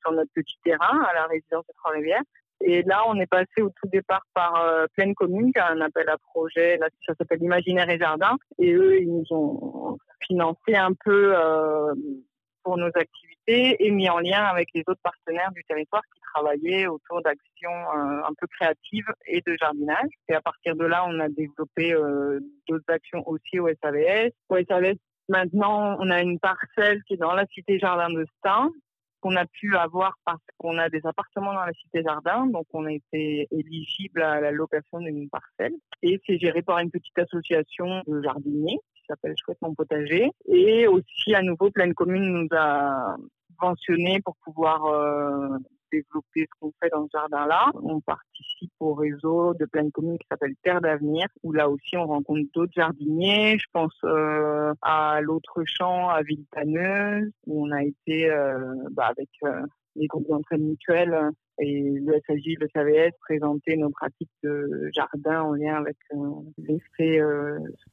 sur 0.00 0.12
notre 0.12 0.30
petit 0.34 0.58
terrain 0.64 1.02
à 1.08 1.14
la 1.14 1.26
résidence 1.26 1.64
de 1.66 1.72
Trois-Rivières. 1.76 2.22
Et 2.62 2.82
là, 2.82 3.02
on 3.06 3.18
est 3.20 3.26
passé 3.26 3.62
au 3.62 3.70
tout 3.70 3.88
départ 3.88 4.22
par 4.34 4.56
euh, 4.56 4.86
Pleine 4.94 5.14
Commune, 5.14 5.52
qui 5.52 5.58
a 5.60 5.70
un 5.70 5.80
appel 5.80 6.08
à 6.08 6.18
projet, 6.18 6.76
là, 6.76 6.88
ça 7.06 7.14
s'appelle 7.14 7.42
Imaginaire 7.42 7.88
et 7.88 7.98
Jardin. 7.98 8.36
Et 8.58 8.74
eux, 8.74 9.00
ils 9.00 9.08
nous 9.08 9.24
ont 9.30 9.96
financé 10.26 10.74
un 10.74 10.92
peu 11.04 11.32
euh, 11.36 11.94
pour 12.62 12.76
nos 12.76 12.90
activités 12.94 13.29
et 13.50 13.90
mis 13.90 14.08
en 14.08 14.18
lien 14.18 14.44
avec 14.44 14.68
les 14.74 14.82
autres 14.86 15.00
partenaires 15.02 15.50
du 15.52 15.62
territoire 15.64 16.02
qui 16.14 16.20
travaillaient 16.32 16.86
autour 16.86 17.22
d'actions 17.22 17.70
euh, 17.70 18.22
un 18.22 18.32
peu 18.38 18.46
créatives 18.46 19.12
et 19.26 19.40
de 19.46 19.56
jardinage. 19.60 20.10
Et 20.28 20.34
à 20.34 20.40
partir 20.40 20.76
de 20.76 20.84
là, 20.84 21.04
on 21.06 21.18
a 21.20 21.28
développé 21.28 21.92
euh, 21.92 22.40
d'autres 22.68 22.84
actions 22.88 23.26
aussi 23.28 23.58
au 23.58 23.68
SAVS. 23.82 24.30
Au 24.48 24.56
SAVS, 24.56 24.96
maintenant, 25.28 25.96
on 25.98 26.10
a 26.10 26.22
une 26.22 26.38
parcelle 26.38 27.02
qui 27.04 27.14
est 27.14 27.18
dans 27.18 27.34
la 27.34 27.46
cité 27.46 27.78
Jardin 27.78 28.10
de 28.10 28.24
Stein 28.38 28.70
qu'on 29.20 29.36
a 29.36 29.44
pu 29.44 29.76
avoir 29.76 30.14
parce 30.24 30.40
qu'on 30.56 30.78
a 30.78 30.88
des 30.88 31.02
appartements 31.04 31.52
dans 31.52 31.66
la 31.66 31.74
cité 31.74 32.02
jardin, 32.02 32.46
donc 32.46 32.64
on 32.72 32.86
a 32.86 32.92
été 32.92 33.46
éligible 33.50 34.22
à 34.22 34.40
la 34.40 34.50
location 34.50 34.98
d'une 34.98 35.28
parcelle. 35.28 35.74
Et 36.02 36.18
c'est 36.26 36.38
géré 36.38 36.62
par 36.62 36.78
une 36.78 36.90
petite 36.90 37.18
association 37.18 38.02
de 38.06 38.22
jardiniers 38.22 38.78
s'appelle 39.10 39.34
Chouette 39.36 39.58
mon 39.60 39.74
potager. 39.74 40.30
Et 40.48 40.86
aussi, 40.86 41.34
à 41.34 41.42
nouveau, 41.42 41.70
Pleine 41.70 41.94
Commune 41.94 42.32
nous 42.32 42.48
a 42.52 43.16
pour 44.24 44.36
pouvoir 44.44 44.84
euh, 44.86 45.58
développer 45.92 46.46
ce 46.46 46.60
qu'on 46.60 46.72
fait 46.80 46.90
dans 46.90 47.04
ce 47.04 47.10
jardin-là. 47.12 47.70
On 47.74 48.00
participe 48.40 48.72
au 48.80 48.94
réseau 48.94 49.54
de 49.54 49.64
pleine 49.66 49.90
commune 49.90 50.18
qui 50.18 50.26
s'appelle 50.30 50.54
Terre 50.62 50.80
d'avenir, 50.80 51.26
où 51.42 51.52
là 51.52 51.68
aussi 51.68 51.96
on 51.96 52.06
rencontre 52.06 52.48
d'autres 52.54 52.72
jardiniers. 52.74 53.58
Je 53.58 53.66
pense 53.72 53.96
euh, 54.04 54.72
à 54.82 55.20
l'autre 55.20 55.62
champ 55.66 56.08
à 56.08 56.22
Villetaneuse, 56.22 57.30
où 57.46 57.66
on 57.66 57.70
a 57.70 57.82
été 57.82 58.30
euh, 58.30 58.58
bah, 58.92 59.06
avec 59.06 59.28
euh, 59.44 59.62
les 59.96 60.06
groupes 60.06 60.28
d'entraide 60.28 60.62
mutuelle 60.62 61.30
et 61.58 61.82
le 61.82 62.14
SAJ, 62.26 62.54
le 62.58 62.68
SAVS 62.72 63.12
présenter 63.20 63.76
nos 63.76 63.90
pratiques 63.90 64.30
de 64.42 64.88
jardin 64.94 65.42
en 65.42 65.52
lien 65.52 65.74
avec 65.74 65.96
l'effet 66.56 67.20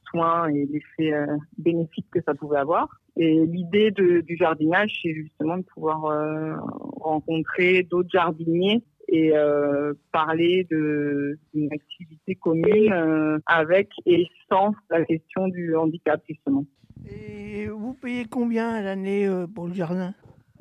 soins 0.09 0.47
et 0.47 0.65
l'effet 0.71 1.11
bénéfique 1.57 2.07
que 2.09 2.21
ça 2.25 2.33
pouvait 2.33 2.59
avoir. 2.59 2.87
Et 3.17 3.45
l'idée 3.45 3.91
du 3.91 4.37
jardinage, 4.37 4.97
c'est 5.01 5.13
justement 5.13 5.57
de 5.57 5.63
pouvoir 5.63 6.61
rencontrer 7.01 7.83
d'autres 7.83 8.09
jardiniers 8.09 8.81
et 9.07 9.35
euh, 9.35 9.93
parler 10.11 10.67
de- 10.69 11.37
d'une 11.53 11.71
activité 11.71 12.35
commune 12.35 12.91
euh, 12.93 13.39
avec 13.45 13.89
et 14.05 14.27
sans 14.49 14.73
la 14.89 15.05
question 15.05 15.47
du 15.47 15.75
handicap, 15.75 16.21
justement. 16.27 16.65
Et 17.09 17.67
vous 17.67 17.93
payez 17.93 18.25
combien 18.25 18.69
à 18.69 18.81
l'année 18.81 19.27
euh, 19.27 19.47
pour 19.47 19.67
le 19.67 19.73
jardin? 19.73 20.13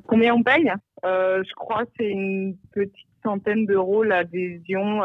Combien 0.05 0.33
on 0.35 0.43
paye? 0.43 0.71
Je 1.03 1.53
crois 1.55 1.85
que 1.85 1.91
c'est 1.97 2.09
une 2.09 2.55
petite 2.71 3.07
centaine 3.23 3.65
d'euros 3.65 4.03
l'adhésion 4.03 5.01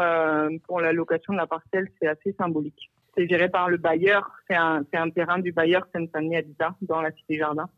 pour 0.65 0.79
la 0.79 0.93
location 0.93 1.33
de 1.33 1.37
la 1.37 1.47
parcelle. 1.47 1.89
C'est 2.01 2.07
assez 2.07 2.33
symbolique. 2.39 2.89
C'est 3.15 3.27
géré 3.27 3.49
par 3.49 3.69
le 3.69 3.77
bailleur. 3.77 4.31
C'est 4.49 4.55
un, 4.55 4.83
c'est 4.89 4.97
un 4.97 5.09
terrain 5.09 5.39
du 5.39 5.51
bailleur 5.51 5.85
Seine-Saint-Denis 5.91 6.37
Habitat 6.37 6.75
dans 6.81 7.01
la 7.01 7.11
Cité 7.11 7.37
Jardin. 7.37 7.69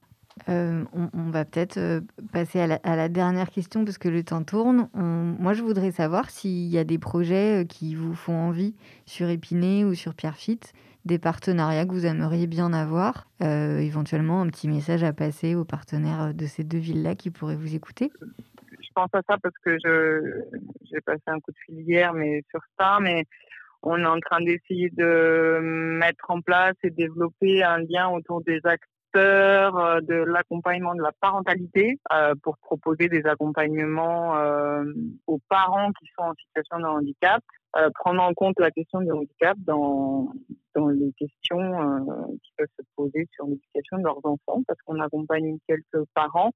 Euh, 0.49 0.83
on, 0.91 1.29
va 1.29 1.45
peut-être 1.45 1.77
euh, 1.77 2.01
passer 2.33 2.59
à 2.59 2.95
la, 2.95 3.09
dernière 3.09 3.49
question 3.49 3.85
parce 3.85 3.97
que 3.97 4.09
le 4.09 4.23
temps 4.23 4.43
tourne. 4.43 4.89
Moi, 4.93 5.53
je 5.53 5.63
voudrais 5.63 5.91
savoir 5.91 6.29
s'il 6.29 6.67
y 6.67 6.77
a 6.77 6.83
des 6.83 6.99
projets 6.99 7.63
euh, 7.63 7.65
qui 7.65 7.95
vous 7.95 8.13
font 8.13 8.35
envie 8.35 8.75
sur 9.05 9.29
Épinay 9.29 9.85
ou 9.85 9.93
sur 9.93 10.13
Pierrefitte, 10.13 10.73
des 11.05 11.19
partenariats 11.19 11.85
que 11.85 11.91
vous 11.91 12.05
aimeriez 12.05 12.47
bien 12.47 12.73
avoir, 12.73 13.27
éventuellement 13.39 14.41
un 14.41 14.47
petit 14.47 14.67
message 14.67 15.03
à 15.03 15.13
passer 15.13 15.53
aux 15.53 15.63
partenaires 15.63 16.33
de 16.33 16.45
ces 16.47 16.63
deux 16.63 16.79
villes-là 16.79 17.15
qui 17.15 17.29
pourraient 17.29 17.55
vous 17.55 17.75
écouter. 17.75 18.11
je 18.21 18.89
pense 18.95 19.09
à 19.13 19.21
ça 19.29 19.37
parce 19.37 19.55
que 19.63 19.77
j'ai 19.79 21.01
passé 21.01 21.21
un 21.27 21.39
coup 21.39 21.51
de 21.51 21.57
fil 21.63 21.79
hier 21.81 22.11
mais 22.13 22.43
sur 22.49 22.59
ça 22.79 22.97
mais 23.01 23.25
on 23.83 23.99
est 23.99 24.05
en 24.07 24.19
train 24.19 24.41
d'essayer 24.41 24.89
de 24.89 25.59
mettre 25.61 26.31
en 26.31 26.41
place 26.41 26.73
et 26.81 26.89
développer 26.89 27.61
un 27.61 27.77
lien 27.77 28.09
autour 28.09 28.41
des 28.41 28.59
acteurs 28.63 28.94
euh, 29.15 30.01
de 30.01 30.15
l'accompagnement 30.15 30.95
de 30.95 31.01
la 31.01 31.11
parentalité 31.19 31.99
euh, 32.11 32.33
pour 32.43 32.57
proposer 32.57 33.07
des 33.07 33.25
accompagnements 33.25 34.37
euh, 34.37 34.83
aux 35.27 35.39
parents 35.49 35.91
qui 35.99 36.07
sont 36.17 36.23
en 36.23 36.33
situation 36.33 36.79
de 36.79 36.85
handicap 36.85 37.41
prendre 37.95 38.23
en 38.23 38.33
compte 38.33 38.57
la 38.57 38.71
question 38.71 39.01
du 39.01 39.11
handicap 39.11 39.57
dans 39.59 40.29
dans 40.75 40.87
les 40.87 41.11
questions 41.17 42.37
qui 42.41 42.51
peuvent 42.57 42.67
se 42.79 42.85
poser 42.95 43.27
sur 43.33 43.47
l'éducation 43.47 43.97
de 43.97 44.03
leurs 44.03 44.25
enfants 44.25 44.61
parce 44.65 44.79
qu'on 44.85 45.01
accompagne 45.01 45.57
quelques 45.67 46.05
parents 46.13 46.51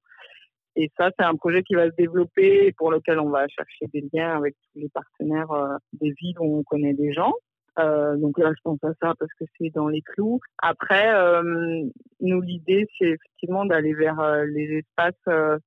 et 0.76 0.90
ça, 0.96 1.10
c'est 1.18 1.26
un 1.26 1.34
projet 1.34 1.62
qui 1.62 1.74
va 1.74 1.90
se 1.90 1.94
développer 1.98 2.68
et 2.68 2.72
pour 2.72 2.90
lequel 2.90 3.18
on 3.18 3.28
va 3.28 3.46
chercher 3.48 3.86
des 3.92 4.08
liens 4.14 4.34
avec 4.34 4.54
tous 4.72 4.78
les 4.78 4.88
partenaires 4.88 5.50
des 5.92 6.12
villes 6.12 6.38
où 6.38 6.60
on 6.60 6.62
connaît 6.62 6.94
des 6.94 7.12
gens. 7.12 7.34
Euh, 7.78 8.16
donc 8.16 8.38
là, 8.38 8.50
je 8.56 8.60
pense 8.62 8.82
à 8.82 8.92
ça 9.00 9.14
parce 9.18 9.32
que 9.38 9.44
c'est 9.58 9.70
dans 9.70 9.88
les 9.88 10.02
clous. 10.02 10.40
Après, 10.58 11.14
euh, 11.14 11.84
nous, 12.20 12.40
l'idée, 12.40 12.86
c'est 12.98 13.10
effectivement 13.10 13.64
d'aller 13.64 13.94
vers 13.94 14.20
euh, 14.20 14.44
les 14.46 14.82
espaces 14.82 15.58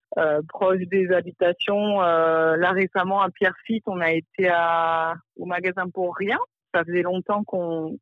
proches 0.50 0.86
des 0.92 1.12
habitations. 1.12 2.00
Là, 2.00 2.72
récemment, 2.72 3.22
à 3.22 3.30
Pierrefitte, 3.30 3.84
on 3.88 4.00
a 4.00 4.12
été 4.12 4.50
au 5.38 5.46
magasin 5.46 5.90
pour 5.90 6.16
rien. 6.16 6.38
Ça 6.74 6.84
faisait 6.84 7.02
longtemps 7.04 7.44
qu'on 7.44 7.98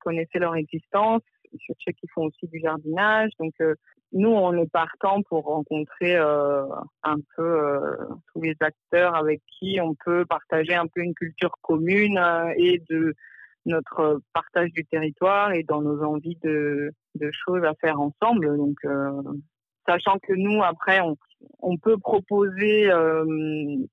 connaissait 0.00 0.38
leur 0.38 0.56
existence. 0.56 1.22
Je 1.52 1.72
sais 1.84 1.92
qu'ils 1.92 2.10
font 2.10 2.26
aussi 2.26 2.46
du 2.48 2.60
jardinage. 2.60 3.30
Donc, 3.38 3.52
euh, 3.60 3.74
nous, 4.12 4.30
on 4.30 4.52
est 4.54 4.70
partant 4.70 5.22
pour 5.22 5.44
rencontrer 5.44 6.16
euh, 6.16 6.64
un 7.02 7.16
peu 7.36 7.42
euh, 7.42 7.96
tous 8.32 8.40
les 8.42 8.56
acteurs 8.60 9.14
avec 9.14 9.42
qui 9.58 9.80
on 9.80 9.94
peut 10.04 10.24
partager 10.24 10.74
un 10.74 10.86
peu 10.86 11.02
une 11.02 11.14
culture 11.14 11.52
commune 11.62 12.20
et 12.56 12.82
de 12.88 13.14
notre 13.66 14.20
partage 14.32 14.70
du 14.72 14.84
territoire 14.86 15.52
et 15.52 15.62
dans 15.62 15.82
nos 15.82 16.02
envies 16.02 16.38
de, 16.42 16.92
choses 17.30 17.64
à 17.64 17.74
faire 17.80 18.00
ensemble. 18.00 18.56
Donc, 18.56 18.78
sachant 19.86 20.18
que 20.20 20.32
nous, 20.32 20.62
après, 20.62 21.00
on, 21.60 21.76
peut 21.76 21.98
proposer 21.98 22.90
un 22.90 23.84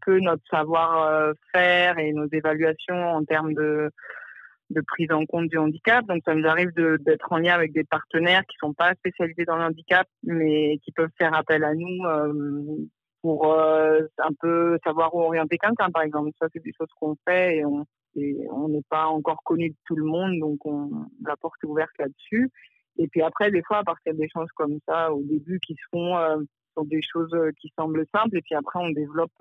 peu 0.00 0.20
notre 0.20 0.44
savoir-faire 0.48 1.98
et 1.98 2.12
nos 2.12 2.28
évaluations 2.30 3.16
en 3.16 3.24
termes 3.24 3.54
de 3.54 3.90
de 4.72 4.80
prise 4.80 5.10
en 5.12 5.24
compte 5.26 5.48
du 5.48 5.58
handicap. 5.58 6.04
Donc, 6.06 6.22
ça 6.24 6.34
nous 6.34 6.46
arrive 6.46 6.72
d'être 6.72 7.32
en 7.32 7.38
lien 7.38 7.54
avec 7.54 7.72
des 7.72 7.84
partenaires 7.84 8.44
qui 8.46 8.56
sont 8.58 8.72
pas 8.72 8.94
spécialisés 8.94 9.44
dans 9.44 9.56
le 9.56 9.64
handicap, 9.64 10.06
mais 10.22 10.78
qui 10.84 10.92
peuvent 10.92 11.10
faire 11.18 11.34
appel 11.34 11.64
à 11.64 11.74
nous 11.74 12.04
euh, 12.04 12.76
pour 13.22 13.52
euh, 13.52 14.00
un 14.18 14.32
peu 14.40 14.78
savoir 14.84 15.14
où 15.14 15.20
orienter 15.20 15.58
quelqu'un, 15.58 15.90
par 15.90 16.02
exemple. 16.02 16.30
Ça, 16.40 16.48
c'est 16.52 16.62
des 16.62 16.72
choses 16.76 16.88
qu'on 16.98 17.16
fait 17.26 17.58
et 17.58 17.64
on 18.50 18.68
n'est 18.68 18.84
pas 18.90 19.06
encore 19.06 19.42
connu 19.44 19.70
de 19.70 19.76
tout 19.86 19.96
le 19.96 20.04
monde, 20.04 20.38
donc 20.38 20.64
on, 20.66 21.06
la 21.24 21.36
porte 21.36 21.56
est 21.62 21.66
ouverte 21.66 21.92
là-dessus. 21.98 22.50
Et 22.98 23.08
puis 23.08 23.22
après, 23.22 23.50
des 23.50 23.62
fois, 23.62 23.78
à 23.78 23.84
partir 23.84 24.12
d'échanges 24.14 24.50
comme 24.54 24.78
ça, 24.86 25.12
au 25.12 25.22
début, 25.22 25.60
qui 25.60 25.74
se 25.74 25.86
font 25.90 26.16
euh, 26.18 26.36
des 26.84 27.00
choses 27.02 27.32
euh, 27.32 27.50
qui 27.58 27.72
semblent 27.78 28.04
simples, 28.14 28.36
et 28.36 28.42
puis 28.42 28.54
après, 28.54 28.80
on 28.82 28.90
développe 28.90 29.32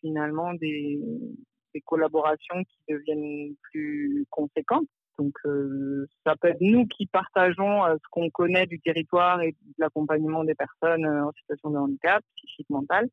finalement 0.00 0.52
des, 0.54 1.00
des 1.74 1.80
collaborations 1.80 2.62
qui 2.64 2.78
deviennent 2.88 3.54
plus 3.70 4.24
conséquentes. 4.30 4.88
Donc, 5.18 5.34
euh, 5.46 6.06
ça 6.26 6.34
peut 6.36 6.48
être 6.48 6.60
nous 6.60 6.86
qui 6.86 7.06
partageons 7.06 7.84
euh, 7.84 7.94
ce 7.94 8.08
qu'on 8.10 8.30
connaît 8.30 8.66
du 8.66 8.80
territoire 8.80 9.40
et 9.42 9.52
de 9.52 9.74
l'accompagnement 9.78 10.44
des 10.44 10.54
personnes 10.54 11.04
euh, 11.04 11.26
en 11.26 11.32
situation 11.32 11.70
de 11.70 11.76
handicap, 11.76 12.22
psychique, 12.36 12.68
mental. 12.70 13.08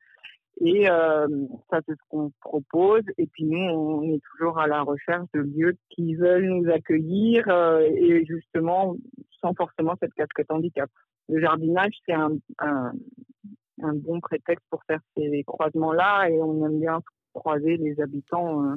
Et 0.64 0.86
ça, 0.86 1.80
c'est 1.88 1.94
ce 1.94 2.10
qu'on 2.10 2.32
propose. 2.42 3.02
Et 3.18 3.26
puis 3.26 3.46
nous, 3.46 3.58
on 3.58 4.04
est 4.04 4.22
toujours 4.32 4.60
à 4.60 4.68
la 4.68 4.82
recherche 4.82 5.26
de 5.34 5.40
lieux 5.40 5.76
qui 5.90 6.14
veulent 6.14 6.46
nous 6.46 6.70
accueillir 6.70 7.48
et 7.48 8.26
justement 8.26 8.96
sans 9.40 9.54
forcément 9.56 9.96
cette 10.00 10.14
casquette 10.14 10.52
handicap. 10.52 10.90
Le 11.30 11.40
jardinage, 11.40 11.94
c'est 12.06 12.14
un, 12.14 12.32
un 12.60 13.94
bon 13.94 14.20
prétexte 14.20 14.66
pour 14.70 14.84
faire 14.84 15.00
ces 15.16 15.44
croisements-là 15.46 16.30
et 16.30 16.40
on 16.42 16.66
aime 16.66 16.80
bien 16.80 17.02
croiser 17.34 17.78
les 17.78 18.00
habitants 18.02 18.64
euh, 18.66 18.76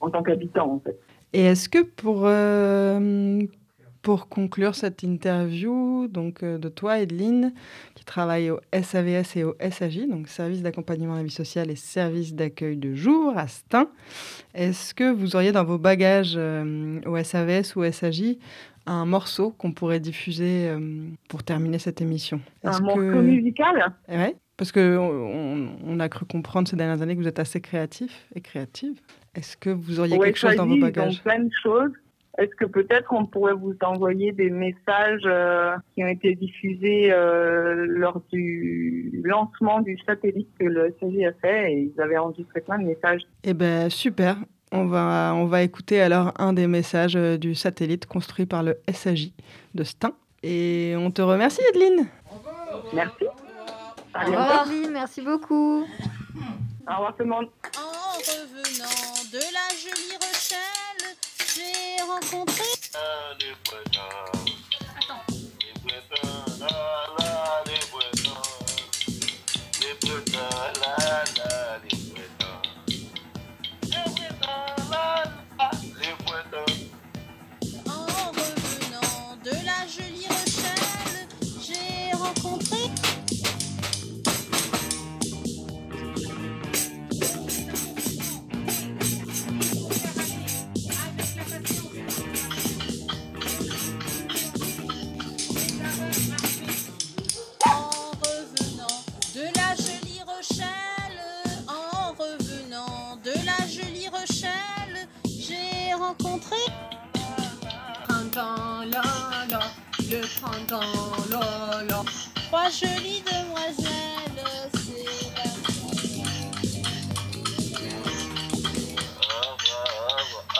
en 0.00 0.10
tant 0.10 0.22
qu'habitants, 0.22 0.72
en 0.74 0.80
fait. 0.80 0.98
Et 1.32 1.42
est-ce 1.42 1.68
que 1.68 1.82
pour, 1.82 2.22
euh, 2.26 3.40
pour 4.02 4.28
conclure 4.28 4.74
cette 4.74 5.02
interview 5.02 6.06
donc, 6.08 6.42
euh, 6.42 6.58
de 6.58 6.68
toi, 6.68 7.00
Edeline, 7.00 7.52
qui 7.94 8.04
travaille 8.04 8.50
au 8.50 8.60
SAVS 8.72 9.36
et 9.36 9.44
au 9.44 9.54
SAJ, 9.58 10.06
donc 10.08 10.28
Service 10.28 10.62
d'accompagnement 10.62 11.14
à 11.14 11.16
la 11.16 11.22
vie 11.24 11.30
sociale 11.30 11.70
et 11.70 11.76
Service 11.76 12.34
d'accueil 12.34 12.76
de 12.76 12.94
jour 12.94 13.32
à 13.36 13.48
Stein, 13.48 13.88
est-ce 14.54 14.94
que 14.94 15.10
vous 15.12 15.34
auriez 15.34 15.52
dans 15.52 15.64
vos 15.64 15.78
bagages 15.78 16.34
euh, 16.36 17.00
au 17.06 17.16
SAVS 17.16 17.74
ou 17.76 17.80
au 17.80 17.90
SAJ 17.90 18.36
un 18.86 19.06
morceau 19.06 19.50
qu'on 19.50 19.72
pourrait 19.72 19.98
diffuser 20.00 20.68
euh, 20.68 21.06
pour 21.28 21.42
terminer 21.42 21.78
cette 21.78 22.00
émission? 22.02 22.40
Un 22.62 22.78
morceau 22.80 23.00
que- 23.00 23.22
musical? 23.22 23.92
Ouais, 24.08 24.36
parce 24.56 24.72
que 24.72 24.96
on, 24.98 25.68
on 25.86 26.00
a 26.00 26.08
cru 26.08 26.24
comprendre 26.26 26.68
ces 26.68 26.76
dernières 26.76 27.02
années 27.02 27.14
que 27.16 27.20
vous 27.20 27.28
êtes 27.28 27.38
assez 27.40 27.60
créatif 27.60 28.26
et 28.34 28.40
créative. 28.40 29.00
Est-ce 29.34 29.56
que 29.56 29.70
vous 29.70 30.00
auriez 30.00 30.16
Ouais, 30.16 30.26
quelque 30.26 30.38
chose 30.38 30.56
dans 30.56 30.66
vos 30.66 30.76
bagages? 30.78 31.22
plein 31.22 31.40
de 31.40 31.50
choses. 31.62 31.90
Est-ce 32.36 32.50
que 32.56 32.64
peut-être 32.64 33.12
on 33.12 33.26
pourrait 33.26 33.54
vous 33.54 33.76
envoyer 33.82 34.32
des 34.32 34.50
messages 34.50 35.22
euh, 35.24 35.76
qui 35.94 36.02
ont 36.02 36.08
été 36.08 36.34
diffusés 36.34 37.12
euh, 37.12 37.86
lors 37.88 38.20
du 38.32 39.20
lancement 39.22 39.80
du 39.80 39.96
satellite 40.04 40.48
que 40.58 40.64
le 40.64 40.92
SAJ 41.00 41.14
a 41.28 41.32
fait 41.40 41.72
et 41.72 41.92
ils 41.94 42.00
avaient 42.00 42.16
enregistré 42.18 42.60
plein 42.60 42.78
de 42.78 42.86
messages? 42.86 43.22
Eh 43.44 43.54
ben 43.54 43.88
super. 43.88 44.36
On 44.72 44.86
va, 44.86 45.32
on 45.36 45.44
va 45.44 45.62
écouter 45.62 46.00
alors 46.00 46.32
un 46.36 46.52
des 46.52 46.66
messages 46.66 47.14
euh, 47.14 47.36
du 47.36 47.54
satellite 47.54 48.06
construit 48.06 48.46
par 48.46 48.64
le 48.64 48.78
SAJ 48.92 49.30
de 49.76 49.84
Stein. 49.84 50.12
Et 50.42 50.94
on 50.98 51.12
te 51.12 51.22
remercie, 51.22 51.60
Edeline. 51.70 52.06
Merci. 52.92 53.24
À 54.14 54.22
Au 54.22 54.30
revoir, 54.30 54.66
merci 54.92 55.22
beaucoup. 55.22 55.84
Au 56.86 56.92
revoir 56.92 57.16
tout 57.16 57.24
le 57.24 57.30
monde. 57.30 57.48
En 57.76 58.16
revenant 58.18 59.24
de 59.32 59.38
la 59.38 59.68
jolie 59.74 60.16
Rochelle, 60.20 61.16
j'ai 61.54 62.00
rencontré. 62.02 62.62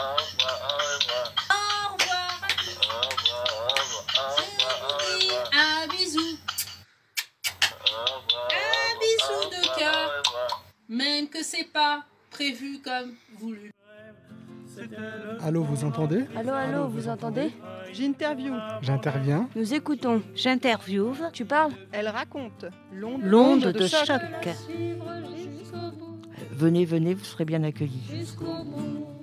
Au 0.04 1.94
revoir. 1.94 2.40
Vous 4.36 5.18
dis 5.18 5.30
un 5.52 5.86
bisou. 5.88 6.38
Un 8.50 8.90
bisou 9.00 9.40
de 9.50 9.78
cœur. 9.78 10.22
Même 10.88 11.28
que 11.28 11.42
c'est 11.42 11.72
pas 11.72 12.04
prévu 12.30 12.80
comme 12.82 13.14
voulu. 13.38 13.70
Allô, 15.40 15.62
vous 15.62 15.84
entendez 15.84 16.26
Allô, 16.36 16.52
allô, 16.52 16.88
vous 16.88 17.08
entendez 17.08 17.52
J'interview. 17.92 18.54
J'interviens. 18.82 19.48
Nous 19.54 19.72
écoutons. 19.72 20.22
J'interviewe. 20.34 21.14
Tu 21.32 21.44
parles 21.44 21.72
Elle 21.92 22.08
raconte 22.08 22.66
l'onde 22.92 23.22
L'onde 23.22 23.72
de 23.72 23.86
choc. 23.86 24.20
Venez, 26.50 26.84
venez, 26.84 27.14
vous 27.14 27.24
serez 27.24 27.44
bien 27.44 27.62
accueillis. 27.62 28.02
Jusqu'au 28.10 28.64
bout. 28.64 29.13